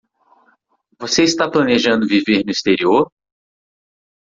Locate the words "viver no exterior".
2.07-3.11